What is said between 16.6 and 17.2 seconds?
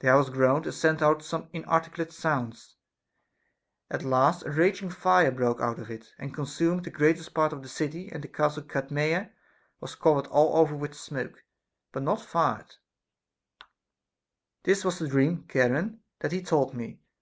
me.